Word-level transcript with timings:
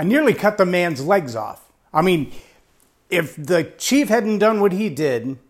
I 0.00 0.04
nearly 0.04 0.32
cut 0.32 0.58
the 0.58 0.64
man's 0.64 1.04
legs 1.04 1.34
off. 1.34 1.72
I 1.92 2.02
mean, 2.02 2.30
if 3.10 3.34
the 3.34 3.64
chief 3.78 4.08
hadn't 4.08 4.38
done 4.38 4.60
what 4.60 4.70
he 4.70 4.88
did, 4.88 5.40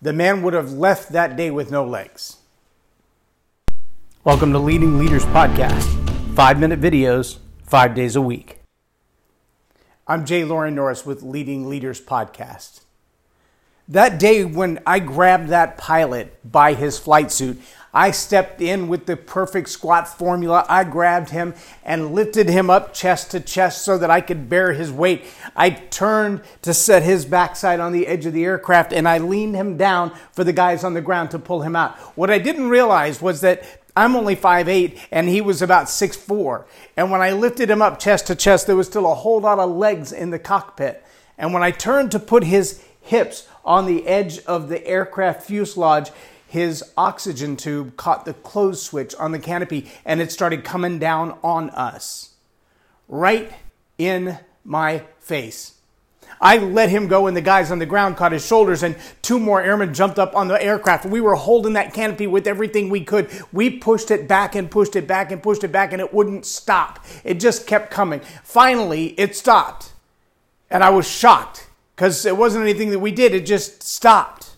the 0.00 0.14
man 0.14 0.40
would 0.40 0.54
have 0.54 0.72
left 0.72 1.12
that 1.12 1.36
day 1.36 1.50
with 1.50 1.70
no 1.70 1.84
legs. 1.84 2.38
Welcome 4.24 4.54
to 4.54 4.58
Leading 4.58 4.98
Leaders 4.98 5.26
Podcast, 5.26 5.84
five 6.34 6.58
minute 6.58 6.80
videos, 6.80 7.40
five 7.62 7.94
days 7.94 8.16
a 8.16 8.22
week. 8.22 8.60
I'm 10.06 10.24
J 10.24 10.44
Loren 10.44 10.76
Norris 10.76 11.04
with 11.04 11.22
Leading 11.22 11.68
Leaders 11.68 12.00
Podcast. 12.00 12.80
That 13.90 14.20
day 14.20 14.44
when 14.44 14.78
I 14.86 15.00
grabbed 15.00 15.48
that 15.48 15.76
pilot 15.76 16.38
by 16.48 16.74
his 16.74 16.96
flight 16.96 17.32
suit, 17.32 17.60
I 17.92 18.12
stepped 18.12 18.60
in 18.60 18.86
with 18.86 19.06
the 19.06 19.16
perfect 19.16 19.68
squat 19.68 20.06
formula. 20.06 20.64
I 20.68 20.84
grabbed 20.84 21.30
him 21.30 21.54
and 21.82 22.14
lifted 22.14 22.48
him 22.48 22.70
up 22.70 22.94
chest 22.94 23.32
to 23.32 23.40
chest 23.40 23.84
so 23.84 23.98
that 23.98 24.08
I 24.08 24.20
could 24.20 24.48
bear 24.48 24.74
his 24.74 24.92
weight. 24.92 25.24
I 25.56 25.70
turned 25.70 26.42
to 26.62 26.72
set 26.72 27.02
his 27.02 27.24
backside 27.24 27.80
on 27.80 27.90
the 27.90 28.06
edge 28.06 28.26
of 28.26 28.32
the 28.32 28.44
aircraft 28.44 28.92
and 28.92 29.08
I 29.08 29.18
leaned 29.18 29.56
him 29.56 29.76
down 29.76 30.12
for 30.30 30.44
the 30.44 30.52
guys 30.52 30.84
on 30.84 30.94
the 30.94 31.00
ground 31.00 31.32
to 31.32 31.40
pull 31.40 31.62
him 31.62 31.74
out. 31.74 31.98
What 32.16 32.30
I 32.30 32.38
didn't 32.38 32.68
realize 32.68 33.20
was 33.20 33.40
that 33.40 33.64
I'm 33.96 34.14
only 34.14 34.36
5'8 34.36 35.00
and 35.10 35.28
he 35.28 35.40
was 35.40 35.62
about 35.62 35.86
6'4. 35.86 36.64
And 36.96 37.10
when 37.10 37.22
I 37.22 37.32
lifted 37.32 37.68
him 37.68 37.82
up 37.82 37.98
chest 37.98 38.28
to 38.28 38.36
chest, 38.36 38.68
there 38.68 38.76
was 38.76 38.86
still 38.86 39.10
a 39.10 39.16
whole 39.16 39.40
lot 39.40 39.58
of 39.58 39.68
legs 39.68 40.12
in 40.12 40.30
the 40.30 40.38
cockpit. 40.38 41.04
And 41.36 41.52
when 41.52 41.64
I 41.64 41.72
turned 41.72 42.12
to 42.12 42.20
put 42.20 42.44
his 42.44 42.84
hips 43.10 43.46
on 43.64 43.86
the 43.86 44.06
edge 44.06 44.38
of 44.44 44.68
the 44.68 44.86
aircraft 44.86 45.42
fuselage, 45.42 46.10
his 46.46 46.82
oxygen 46.96 47.56
tube 47.56 47.96
caught 47.96 48.24
the 48.24 48.34
close 48.34 48.82
switch 48.82 49.14
on 49.16 49.32
the 49.32 49.38
canopy 49.38 49.90
and 50.04 50.20
it 50.20 50.32
started 50.32 50.64
coming 50.64 50.98
down 50.98 51.36
on 51.42 51.70
us. 51.70 52.30
Right 53.08 53.52
in 53.98 54.38
my 54.64 55.02
face. 55.18 55.74
I 56.40 56.56
let 56.56 56.88
him 56.88 57.08
go, 57.08 57.26
and 57.26 57.36
the 57.36 57.42
guys 57.42 57.70
on 57.70 57.80
the 57.80 57.86
ground 57.86 58.16
caught 58.16 58.32
his 58.32 58.46
shoulders, 58.46 58.82
and 58.82 58.96
two 59.20 59.38
more 59.38 59.60
airmen 59.60 59.92
jumped 59.92 60.18
up 60.18 60.34
on 60.34 60.48
the 60.48 60.62
aircraft. 60.62 61.04
We 61.04 61.20
were 61.20 61.34
holding 61.34 61.74
that 61.74 61.92
canopy 61.92 62.26
with 62.26 62.46
everything 62.46 62.88
we 62.88 63.04
could. 63.04 63.28
We 63.52 63.68
pushed 63.68 64.10
it 64.10 64.26
back 64.26 64.54
and 64.54 64.70
pushed 64.70 64.96
it 64.96 65.06
back 65.06 65.32
and 65.32 65.42
pushed 65.42 65.64
it 65.64 65.72
back, 65.72 65.92
and 65.92 66.00
it 66.00 66.14
wouldn't 66.14 66.46
stop. 66.46 67.04
It 67.24 67.40
just 67.40 67.66
kept 67.66 67.90
coming. 67.90 68.20
Finally, 68.42 69.08
it 69.18 69.36
stopped. 69.36 69.92
And 70.70 70.82
I 70.82 70.90
was 70.90 71.06
shocked 71.06 71.66
because 72.00 72.24
it 72.24 72.34
wasn't 72.34 72.62
anything 72.62 72.88
that 72.92 72.98
we 72.98 73.12
did, 73.12 73.34
it 73.34 73.44
just 73.44 73.82
stopped. 73.82 74.56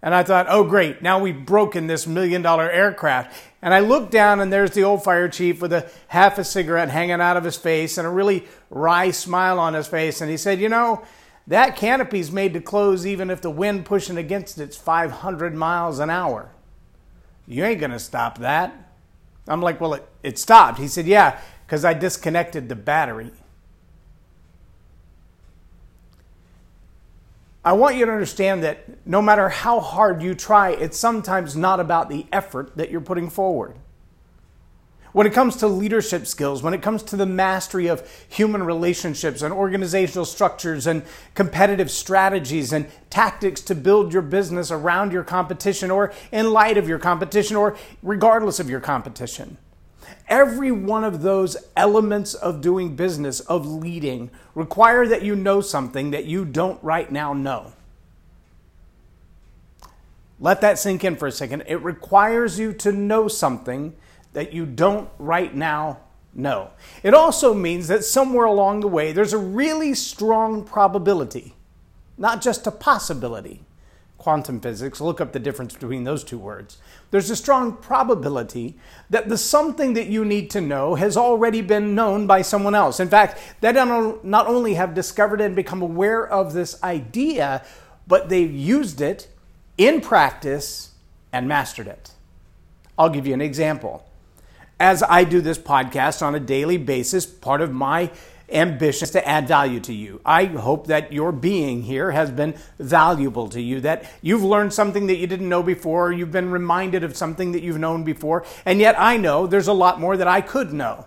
And 0.00 0.14
I 0.14 0.22
thought, 0.22 0.46
oh, 0.48 0.64
great, 0.64 1.02
now 1.02 1.18
we've 1.18 1.44
broken 1.44 1.88
this 1.88 2.06
million 2.06 2.40
dollar 2.40 2.70
aircraft. 2.70 3.38
And 3.60 3.74
I 3.74 3.80
looked 3.80 4.10
down, 4.10 4.40
and 4.40 4.50
there's 4.50 4.70
the 4.70 4.84
old 4.84 5.04
fire 5.04 5.28
chief 5.28 5.60
with 5.60 5.74
a 5.74 5.90
half 6.08 6.38
a 6.38 6.42
cigarette 6.42 6.88
hanging 6.88 7.20
out 7.20 7.36
of 7.36 7.44
his 7.44 7.58
face 7.58 7.98
and 7.98 8.06
a 8.06 8.10
really 8.10 8.46
wry 8.70 9.10
smile 9.10 9.58
on 9.58 9.74
his 9.74 9.88
face. 9.88 10.22
And 10.22 10.30
he 10.30 10.38
said, 10.38 10.58
You 10.58 10.70
know, 10.70 11.04
that 11.46 11.76
canopy's 11.76 12.32
made 12.32 12.54
to 12.54 12.62
close 12.62 13.06
even 13.06 13.28
if 13.28 13.42
the 13.42 13.50
wind 13.50 13.84
pushing 13.84 14.16
against 14.16 14.56
it's 14.56 14.78
500 14.78 15.54
miles 15.54 15.98
an 15.98 16.08
hour. 16.08 16.50
You 17.46 17.62
ain't 17.62 17.80
going 17.80 17.90
to 17.90 17.98
stop 17.98 18.38
that. 18.38 18.74
I'm 19.46 19.60
like, 19.60 19.82
Well, 19.82 19.92
it, 19.92 20.08
it 20.22 20.38
stopped. 20.38 20.78
He 20.78 20.88
said, 20.88 21.06
Yeah, 21.06 21.42
because 21.66 21.84
I 21.84 21.92
disconnected 21.92 22.70
the 22.70 22.74
battery. 22.74 23.32
I 27.62 27.74
want 27.74 27.96
you 27.96 28.06
to 28.06 28.12
understand 28.12 28.62
that 28.62 29.06
no 29.06 29.20
matter 29.20 29.50
how 29.50 29.80
hard 29.80 30.22
you 30.22 30.34
try, 30.34 30.70
it's 30.70 30.96
sometimes 30.96 31.54
not 31.54 31.78
about 31.78 32.08
the 32.08 32.26
effort 32.32 32.76
that 32.76 32.90
you're 32.90 33.02
putting 33.02 33.28
forward. 33.28 33.76
When 35.12 35.26
it 35.26 35.32
comes 35.32 35.56
to 35.56 35.66
leadership 35.66 36.26
skills, 36.26 36.62
when 36.62 36.72
it 36.72 36.82
comes 36.82 37.02
to 37.02 37.16
the 37.16 37.26
mastery 37.26 37.88
of 37.88 38.08
human 38.28 38.62
relationships 38.62 39.42
and 39.42 39.52
organizational 39.52 40.24
structures 40.24 40.86
and 40.86 41.02
competitive 41.34 41.90
strategies 41.90 42.72
and 42.72 42.86
tactics 43.10 43.60
to 43.62 43.74
build 43.74 44.12
your 44.12 44.22
business 44.22 44.70
around 44.70 45.12
your 45.12 45.24
competition 45.24 45.90
or 45.90 46.12
in 46.30 46.52
light 46.52 46.78
of 46.78 46.88
your 46.88 47.00
competition 47.00 47.56
or 47.56 47.76
regardless 48.02 48.60
of 48.60 48.70
your 48.70 48.80
competition. 48.80 49.58
Every 50.28 50.70
one 50.70 51.04
of 51.04 51.22
those 51.22 51.56
elements 51.76 52.34
of 52.34 52.60
doing 52.60 52.96
business, 52.96 53.40
of 53.40 53.66
leading, 53.66 54.30
require 54.54 55.06
that 55.06 55.22
you 55.22 55.34
know 55.34 55.60
something 55.60 56.10
that 56.10 56.24
you 56.24 56.44
don't 56.44 56.82
right 56.82 57.10
now 57.10 57.32
know. 57.32 57.72
Let 60.38 60.62
that 60.62 60.78
sink 60.78 61.04
in 61.04 61.16
for 61.16 61.26
a 61.26 61.32
second. 61.32 61.64
It 61.66 61.82
requires 61.82 62.58
you 62.58 62.72
to 62.74 62.92
know 62.92 63.28
something 63.28 63.94
that 64.32 64.52
you 64.52 64.64
don't 64.64 65.08
right 65.18 65.54
now 65.54 65.98
know. 66.32 66.70
It 67.02 67.14
also 67.14 67.52
means 67.52 67.88
that 67.88 68.04
somewhere 68.04 68.46
along 68.46 68.80
the 68.80 68.88
way, 68.88 69.12
there's 69.12 69.32
a 69.32 69.38
really 69.38 69.94
strong 69.94 70.64
probability, 70.64 71.54
not 72.16 72.40
just 72.40 72.66
a 72.66 72.70
possibility, 72.70 73.62
quantum 74.20 74.60
physics, 74.60 75.00
look 75.00 75.20
up 75.20 75.32
the 75.32 75.38
difference 75.38 75.74
between 75.74 76.04
those 76.04 76.22
two 76.22 76.38
words. 76.38 76.78
There's 77.10 77.30
a 77.30 77.36
strong 77.36 77.76
probability 77.76 78.76
that 79.08 79.28
the 79.28 79.36
something 79.36 79.94
that 79.94 80.06
you 80.06 80.24
need 80.24 80.50
to 80.50 80.60
know 80.60 80.94
has 80.94 81.16
already 81.16 81.62
been 81.62 81.94
known 81.94 82.26
by 82.26 82.42
someone 82.42 82.74
else. 82.74 83.00
In 83.00 83.08
fact, 83.08 83.40
they 83.60 83.72
don't 83.72 84.24
not 84.24 84.46
only 84.46 84.74
have 84.74 84.94
discovered 84.94 85.40
and 85.40 85.56
become 85.56 85.82
aware 85.82 86.24
of 86.26 86.52
this 86.52 86.80
idea, 86.84 87.64
but 88.06 88.28
they've 88.28 88.52
used 88.52 89.00
it 89.00 89.28
in 89.76 90.00
practice 90.00 90.92
and 91.32 91.48
mastered 91.48 91.88
it. 91.88 92.12
I'll 92.98 93.10
give 93.10 93.26
you 93.26 93.34
an 93.34 93.40
example. 93.40 94.06
As 94.78 95.02
I 95.02 95.24
do 95.24 95.40
this 95.40 95.58
podcast 95.58 96.22
on 96.22 96.34
a 96.34 96.40
daily 96.40 96.76
basis, 96.76 97.26
part 97.26 97.60
of 97.60 97.72
my 97.72 98.10
ambition 98.52 99.08
to 99.08 99.26
add 99.26 99.48
value 99.48 99.80
to 99.80 99.92
you. 99.92 100.20
I 100.24 100.44
hope 100.46 100.86
that 100.88 101.12
your 101.12 101.32
being 101.32 101.82
here 101.82 102.10
has 102.10 102.30
been 102.30 102.54
valuable 102.78 103.48
to 103.48 103.60
you, 103.60 103.80
that 103.80 104.10
you've 104.22 104.42
learned 104.42 104.72
something 104.72 105.06
that 105.06 105.16
you 105.16 105.26
didn't 105.26 105.48
know 105.48 105.62
before, 105.62 106.12
you've 106.12 106.32
been 106.32 106.50
reminded 106.50 107.04
of 107.04 107.16
something 107.16 107.52
that 107.52 107.62
you've 107.62 107.78
known 107.78 108.04
before, 108.04 108.44
and 108.64 108.80
yet 108.80 108.94
I 108.98 109.16
know 109.16 109.46
there's 109.46 109.68
a 109.68 109.72
lot 109.72 110.00
more 110.00 110.16
that 110.16 110.28
I 110.28 110.40
could 110.40 110.72
know. 110.72 111.06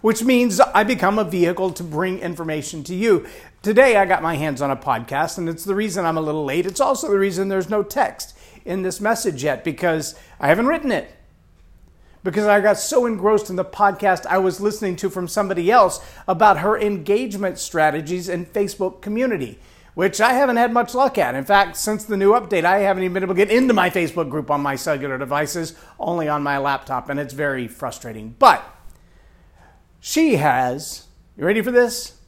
Which 0.00 0.22
means 0.22 0.60
I 0.60 0.84
become 0.84 1.18
a 1.18 1.24
vehicle 1.24 1.72
to 1.72 1.82
bring 1.82 2.20
information 2.20 2.84
to 2.84 2.94
you. 2.94 3.26
Today, 3.62 3.96
I 3.96 4.04
got 4.04 4.22
my 4.22 4.36
hands 4.36 4.62
on 4.62 4.70
a 4.70 4.76
podcast, 4.76 5.38
and 5.38 5.48
it's 5.48 5.64
the 5.64 5.74
reason 5.74 6.04
I'm 6.04 6.16
a 6.16 6.20
little 6.20 6.44
late. 6.44 6.66
It's 6.66 6.80
also 6.80 7.10
the 7.10 7.18
reason 7.18 7.48
there's 7.48 7.68
no 7.68 7.82
text 7.82 8.38
in 8.64 8.82
this 8.82 9.00
message 9.00 9.42
yet 9.42 9.64
because 9.64 10.14
I 10.38 10.46
haven't 10.46 10.68
written 10.68 10.92
it 10.92 11.10
because 12.28 12.46
I 12.46 12.60
got 12.60 12.78
so 12.78 13.06
engrossed 13.06 13.48
in 13.48 13.56
the 13.56 13.64
podcast 13.64 14.26
I 14.26 14.36
was 14.36 14.60
listening 14.60 14.96
to 14.96 15.08
from 15.08 15.28
somebody 15.28 15.70
else 15.70 15.98
about 16.26 16.58
her 16.58 16.78
engagement 16.78 17.58
strategies 17.58 18.28
in 18.28 18.44
Facebook 18.44 19.00
community, 19.00 19.58
which 19.94 20.20
I 20.20 20.34
haven't 20.34 20.58
had 20.58 20.70
much 20.70 20.94
luck 20.94 21.16
at. 21.16 21.34
In 21.34 21.46
fact, 21.46 21.78
since 21.78 22.04
the 22.04 22.18
new 22.18 22.32
update, 22.32 22.66
I 22.66 22.80
haven't 22.80 23.04
even 23.04 23.14
been 23.14 23.22
able 23.22 23.34
to 23.34 23.38
get 23.38 23.50
into 23.50 23.72
my 23.72 23.88
Facebook 23.88 24.28
group 24.28 24.50
on 24.50 24.60
my 24.60 24.76
cellular 24.76 25.16
devices, 25.16 25.72
only 25.98 26.28
on 26.28 26.42
my 26.42 26.58
laptop, 26.58 27.08
and 27.08 27.18
it's 27.18 27.32
very 27.32 27.66
frustrating. 27.66 28.34
But 28.38 28.62
she 29.98 30.36
has, 30.36 31.06
you 31.34 31.46
ready 31.46 31.62
for 31.62 31.70
this? 31.70 32.18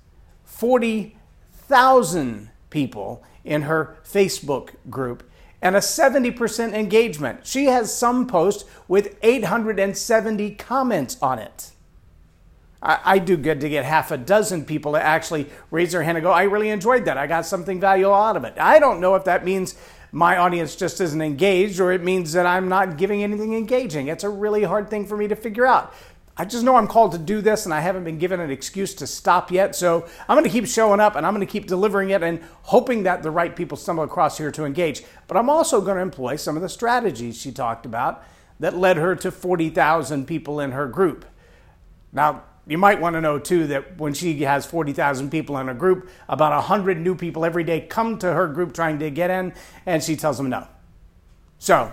40,000 0.46 2.48
people 2.70 3.22
in 3.44 3.60
her 3.62 3.98
Facebook 4.02 4.76
group 4.88 5.29
and 5.62 5.76
a 5.76 5.80
70% 5.80 6.72
engagement. 6.72 7.46
She 7.46 7.66
has 7.66 7.94
some 7.94 8.26
post 8.26 8.66
with 8.88 9.16
870 9.22 10.54
comments 10.54 11.16
on 11.20 11.38
it. 11.38 11.72
I, 12.82 12.98
I, 13.04 13.18
do 13.18 13.36
good 13.36 13.60
to 13.60 13.68
get 13.68 13.84
half 13.84 14.10
a 14.10 14.16
dozen 14.16 14.64
people 14.64 14.92
to 14.92 15.02
actually 15.02 15.46
raise 15.70 15.92
their 15.92 16.02
hand 16.02 16.16
and 16.16 16.24
go, 16.24 16.30
I 16.30 16.44
really 16.44 16.70
enjoyed 16.70 17.04
that. 17.04 17.18
I 17.18 17.26
got 17.26 17.44
something 17.44 17.78
valuable 17.78 18.14
out 18.14 18.36
of 18.36 18.44
it. 18.44 18.54
I 18.56 18.78
don't 18.78 19.00
know 19.00 19.16
if 19.16 19.24
that 19.24 19.44
means 19.44 19.74
my 20.12 20.38
audience 20.38 20.74
just 20.74 21.00
isn't 21.00 21.20
engaged 21.20 21.78
or 21.78 21.92
it 21.92 22.02
means 22.02 22.32
that 22.32 22.46
I'm 22.46 22.68
not 22.68 22.96
giving 22.96 23.22
anything 23.22 23.54
engaging. 23.54 24.08
It's 24.08 24.24
a 24.24 24.30
really 24.30 24.64
hard 24.64 24.88
thing 24.90 25.06
for 25.06 25.16
me 25.16 25.28
to 25.28 25.36
figure 25.36 25.66
out. 25.66 25.94
I 26.36 26.44
just 26.44 26.64
know 26.64 26.76
I'm 26.76 26.86
called 26.86 27.12
to 27.12 27.18
do 27.18 27.40
this 27.40 27.66
and 27.66 27.74
I 27.74 27.80
haven't 27.80 28.04
been 28.04 28.18
given 28.18 28.40
an 28.40 28.50
excuse 28.50 28.94
to 28.94 29.06
stop 29.06 29.50
yet. 29.50 29.74
So 29.76 30.06
I'm 30.28 30.36
going 30.36 30.44
to 30.44 30.50
keep 30.50 30.66
showing 30.66 31.00
up 31.00 31.16
and 31.16 31.26
I'm 31.26 31.34
going 31.34 31.46
to 31.46 31.52
keep 31.52 31.66
delivering 31.66 32.10
it 32.10 32.22
and 32.22 32.40
hoping 32.62 33.02
that 33.02 33.22
the 33.22 33.30
right 33.30 33.54
people 33.54 33.76
stumble 33.76 34.04
across 34.04 34.38
here 34.38 34.50
to 34.52 34.64
engage. 34.64 35.02
But 35.26 35.36
I'm 35.36 35.50
also 35.50 35.80
going 35.80 35.96
to 35.96 36.02
employ 36.02 36.36
some 36.36 36.56
of 36.56 36.62
the 36.62 36.68
strategies 36.68 37.38
she 37.38 37.52
talked 37.52 37.84
about 37.84 38.24
that 38.58 38.76
led 38.76 38.96
her 38.96 39.14
to 39.16 39.30
40,000 39.30 40.26
people 40.26 40.60
in 40.60 40.72
her 40.72 40.86
group. 40.86 41.24
Now, 42.12 42.44
you 42.66 42.78
might 42.78 43.00
want 43.00 43.14
to 43.14 43.20
know 43.20 43.38
too 43.38 43.66
that 43.68 43.98
when 43.98 44.14
she 44.14 44.40
has 44.42 44.64
40,000 44.64 45.30
people 45.30 45.58
in 45.58 45.68
a 45.68 45.74
group, 45.74 46.08
about 46.28 46.52
100 46.52 46.98
new 47.00 47.14
people 47.14 47.44
every 47.44 47.64
day 47.64 47.80
come 47.80 48.18
to 48.18 48.32
her 48.32 48.46
group 48.46 48.72
trying 48.72 48.98
to 49.00 49.10
get 49.10 49.30
in, 49.30 49.52
and 49.86 50.02
she 50.02 50.14
tells 50.14 50.36
them 50.36 50.50
no. 50.50 50.68
So 51.58 51.92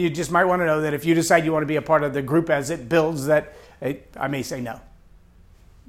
you 0.00 0.10
just 0.10 0.30
might 0.30 0.44
want 0.44 0.60
to 0.62 0.66
know 0.66 0.80
that 0.80 0.94
if 0.94 1.04
you 1.04 1.14
decide 1.14 1.44
you 1.44 1.52
want 1.52 1.62
to 1.62 1.66
be 1.66 1.76
a 1.76 1.82
part 1.82 2.02
of 2.02 2.14
the 2.14 2.22
group 2.22 2.50
as 2.50 2.70
it 2.70 2.88
builds, 2.88 3.26
that 3.26 3.54
it, 3.80 4.08
I 4.16 4.28
may 4.28 4.42
say 4.42 4.60
no. 4.60 4.80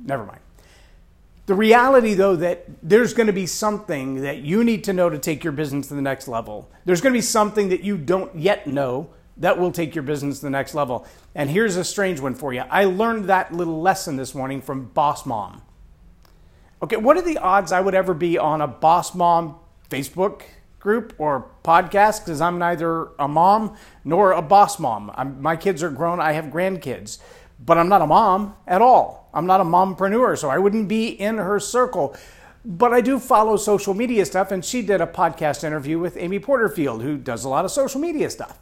Never 0.04 0.25
mind. 0.25 0.40
The 1.48 1.56
reality, 1.56 2.13
though, 2.13 2.36
that 2.36 2.66
there's 2.81 3.13
going 3.13 3.28
to 3.28 3.34
be 3.34 3.46
something 3.46 4.22
that 4.22 4.38
you 4.38 4.63
need 4.63 4.84
to 4.86 4.94
know 4.94 5.10
to 5.10 5.18
take 5.18 5.44
your 5.44 5.54
business 5.54 5.88
to 5.88 5.96
the 5.96 6.02
next 6.02 6.28
level. 6.28 6.69
There's 6.86 7.02
going 7.02 7.13
to 7.13 7.18
be 7.18 7.22
something 7.22 7.69
that 7.69 7.84
you 7.84 7.98
don't 7.98 8.36
yet 8.36 8.68
know 8.68 9.10
that 9.38 9.58
will 9.58 9.72
take 9.72 9.96
your 9.96 10.04
business 10.04 10.40
to 10.40 10.46
the 10.46 10.52
next 10.52 10.74
level. 10.74 11.06
And 11.34 11.50
here's 11.50 11.75
a 11.75 11.84
strange 11.84 12.19
one 12.19 12.36
for 12.36 12.54
you. 12.54 12.62
I 12.69 12.86
learned 12.86 13.25
that 13.25 13.52
little 13.52 13.81
lesson 13.81 14.16
this 14.16 14.36
morning 14.36 14.62
from 14.62 14.86
Boss 14.86 15.25
Mom. 15.25 15.62
Okay, 16.84 16.98
what 16.98 17.18
are 17.18 17.22
the 17.22 17.38
odds 17.38 17.72
I 17.72 17.81
would 17.81 17.96
ever 17.96 18.14
be 18.14 18.38
on 18.38 18.62
a 18.62 18.68
Boss 18.68 19.16
Mom 19.16 19.56
Facebook 19.90 20.44
group 20.81 21.13
or 21.18 21.50
podcast? 21.63 22.25
Because 22.25 22.42
I'm 22.42 22.60
neither 22.60 23.10
a 23.18 23.28
mom 23.28 23.78
nor 24.04 24.33
a 24.33 24.42
boss 24.42 24.80
mom. 24.80 25.12
I'm, 25.16 25.42
my 25.42 25.56
kids 25.56 25.81
are 25.81 25.89
grown, 25.89 26.19
I 26.19 26.33
have 26.33 26.45
grandkids, 26.45 27.19
but 27.63 27.78
I'm 27.78 27.88
not 27.88 28.01
a 28.01 28.07
mom 28.07 28.56
at 28.68 28.81
all. 28.81 29.30
I'm 29.33 29.45
not 29.45 29.62
a 29.62 29.63
mompreneur, 29.63 30.38
so 30.38 30.50
I 30.50 30.57
wouldn't 30.57 30.89
be 30.89 31.07
in 31.07 31.38
her 31.38 31.60
circle. 31.60 32.16
But 32.66 32.94
I 32.94 33.01
do 33.01 33.18
follow 33.18 33.57
social 33.57 33.94
media 33.94 34.25
stuff, 34.25 34.51
and 34.51 34.63
she 34.63 34.81
did 34.81 35.01
a 35.01 35.07
podcast 35.07 35.63
interview 35.63 35.98
with 35.98 36.18
Amy 36.18 36.39
Porterfield, 36.39 37.01
who 37.01 37.18
does 37.18 37.45
a 37.45 37.50
lot 37.50 37.66
of 37.66 37.72
social 37.72 38.01
media 38.01 38.30
stuff. 38.30 38.60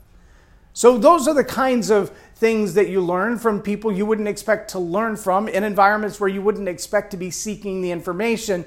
So, 0.72 0.98
those 0.98 1.28
are 1.28 1.34
the 1.34 1.44
kinds 1.44 1.90
of 1.90 2.12
things 2.36 2.76
that 2.76 2.88
you 2.88 3.02
learn 3.02 3.38
from 3.40 3.62
people 3.62 3.92
you 3.92 4.06
wouldn't 4.06 4.28
expect 4.28 4.70
to 4.72 4.80
learn 4.80 5.18
from 5.18 5.50
in 5.50 5.64
environments 5.64 6.20
where 6.20 6.30
you 6.30 6.42
wouldn't 6.42 6.70
expect 6.70 7.12
to 7.12 7.18
be 7.18 7.32
seeking 7.32 7.82
the 7.82 7.92
information. 7.92 8.64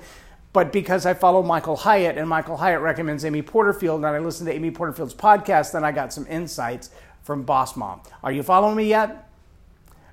But 0.52 0.72
because 0.72 1.06
I 1.06 1.14
follow 1.14 1.42
Michael 1.42 1.76
Hyatt 1.76 2.18
and 2.18 2.28
Michael 2.28 2.58
Hyatt 2.58 2.80
recommends 2.80 3.24
Amy 3.24 3.40
Porterfield 3.40 4.04
and 4.04 4.06
I 4.06 4.18
listen 4.18 4.46
to 4.46 4.52
Amy 4.52 4.70
Porterfield's 4.70 5.14
podcast, 5.14 5.72
then 5.72 5.84
I 5.84 5.92
got 5.92 6.12
some 6.12 6.26
insights 6.26 6.90
from 7.22 7.42
Boss 7.44 7.76
Mom. 7.76 8.02
Are 8.22 8.32
you 8.32 8.42
following 8.42 8.76
me 8.76 8.84
yet? 8.84 9.30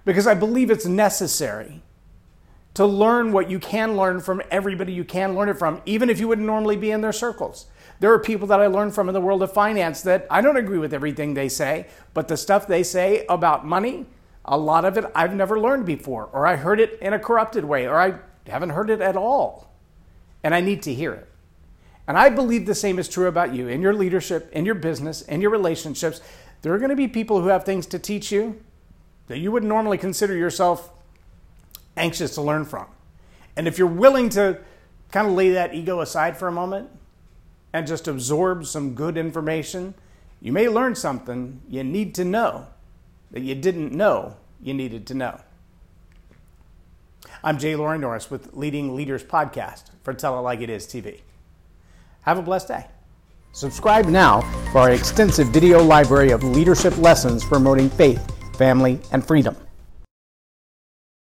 Because 0.05 0.27
I 0.27 0.33
believe 0.33 0.71
it's 0.71 0.85
necessary 0.85 1.81
to 2.75 2.85
learn 2.85 3.33
what 3.33 3.49
you 3.49 3.59
can 3.59 3.97
learn 3.97 4.21
from 4.21 4.41
everybody 4.49 4.93
you 4.93 5.03
can 5.03 5.35
learn 5.35 5.49
it 5.49 5.55
from, 5.55 5.81
even 5.85 6.09
if 6.09 6.19
you 6.19 6.27
wouldn't 6.27 6.47
normally 6.47 6.77
be 6.77 6.91
in 6.91 7.01
their 7.01 7.11
circles. 7.11 7.65
There 7.99 8.13
are 8.13 8.19
people 8.19 8.47
that 8.47 8.61
I 8.61 8.67
learn 8.67 8.91
from 8.91 9.09
in 9.09 9.13
the 9.13 9.19
world 9.19 9.43
of 9.43 9.51
finance 9.51 10.01
that 10.03 10.25
I 10.29 10.39
don't 10.39 10.55
agree 10.55 10.77
with 10.77 10.93
everything 10.93 11.33
they 11.33 11.49
say, 11.49 11.87
but 12.13 12.29
the 12.29 12.37
stuff 12.37 12.67
they 12.67 12.83
say 12.83 13.25
about 13.27 13.65
money, 13.65 14.05
a 14.45 14.57
lot 14.57 14.85
of 14.85 14.97
it 14.97 15.05
I've 15.13 15.35
never 15.35 15.59
learned 15.59 15.85
before, 15.85 16.29
or 16.31 16.47
I 16.47 16.55
heard 16.55 16.79
it 16.79 16.97
in 17.01 17.11
a 17.11 17.19
corrupted 17.19 17.65
way, 17.65 17.87
or 17.87 17.99
I 17.99 18.19
haven't 18.47 18.69
heard 18.69 18.89
it 18.89 19.01
at 19.01 19.17
all. 19.17 19.68
And 20.43 20.55
I 20.55 20.61
need 20.61 20.81
to 20.83 20.93
hear 20.93 21.13
it. 21.13 21.27
And 22.07 22.17
I 22.17 22.29
believe 22.29 22.65
the 22.65 22.75
same 22.75 22.97
is 22.97 23.07
true 23.07 23.27
about 23.27 23.53
you 23.53 23.67
in 23.67 23.81
your 23.81 23.93
leadership, 23.93 24.51
in 24.51 24.65
your 24.65 24.75
business, 24.75 25.21
in 25.21 25.41
your 25.41 25.51
relationships. 25.51 26.21
There 26.61 26.73
are 26.73 26.79
going 26.79 26.89
to 26.89 26.95
be 26.95 27.07
people 27.07 27.41
who 27.41 27.49
have 27.49 27.63
things 27.63 27.85
to 27.87 27.99
teach 27.99 28.31
you 28.31 28.59
that 29.27 29.37
you 29.37 29.51
wouldn't 29.51 29.69
normally 29.69 29.97
consider 29.97 30.35
yourself 30.35 30.89
anxious 31.95 32.33
to 32.35 32.41
learn 32.41 32.65
from. 32.65 32.87
And 33.55 33.67
if 33.67 33.77
you're 33.77 33.87
willing 33.87 34.29
to 34.29 34.59
kind 35.11 35.27
of 35.27 35.33
lay 35.33 35.51
that 35.51 35.73
ego 35.75 36.01
aside 36.01 36.37
for 36.37 36.47
a 36.47 36.51
moment 36.51 36.89
and 37.73 37.85
just 37.85 38.07
absorb 38.07 38.65
some 38.65 38.95
good 38.95 39.17
information, 39.17 39.93
you 40.41 40.51
may 40.51 40.67
learn 40.67 40.95
something 40.95 41.61
you 41.69 41.83
need 41.83 42.15
to 42.15 42.25
know 42.25 42.67
that 43.31 43.41
you 43.41 43.53
didn't 43.53 43.91
know 43.91 44.35
you 44.61 44.73
needed 44.73 45.05
to 45.07 45.13
know. 45.13 45.39
I'm 47.43 47.57
J 47.57 47.75
Loren 47.75 48.01
Norris 48.01 48.29
with 48.29 48.53
Leading 48.53 48.95
Leaders 48.95 49.23
Podcast 49.23 49.85
for 50.03 50.13
Tell 50.13 50.37
It 50.37 50.41
Like 50.41 50.61
It 50.61 50.69
Is 50.69 50.85
TV. 50.85 51.21
Have 52.21 52.37
a 52.37 52.41
blessed 52.41 52.67
day. 52.67 52.85
Subscribe 53.51 54.05
now 54.05 54.41
for 54.71 54.79
our 54.79 54.91
extensive 54.91 55.47
video 55.49 55.83
library 55.83 56.31
of 56.31 56.43
leadership 56.43 56.97
lessons 56.97 57.43
promoting 57.43 57.89
faith, 57.89 58.21
family, 58.57 58.99
and 59.11 59.25
freedom. 59.25 59.55